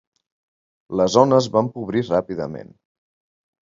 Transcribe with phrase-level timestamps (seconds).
[1.03, 2.77] La zona es va empobrir ràpidament.